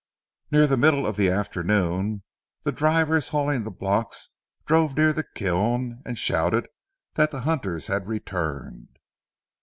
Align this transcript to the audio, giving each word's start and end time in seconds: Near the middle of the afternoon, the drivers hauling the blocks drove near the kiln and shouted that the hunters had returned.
Near 0.49 0.65
the 0.65 0.77
middle 0.81 1.05
of 1.05 1.15
the 1.15 1.29
afternoon, 1.29 2.23
the 2.63 2.71
drivers 2.71 3.29
hauling 3.29 3.61
the 3.61 3.69
blocks 3.69 4.29
drove 4.65 4.97
near 4.97 5.13
the 5.13 5.27
kiln 5.35 6.01
and 6.07 6.17
shouted 6.17 6.67
that 7.13 7.29
the 7.29 7.41
hunters 7.41 7.85
had 7.85 8.07
returned. 8.07 8.97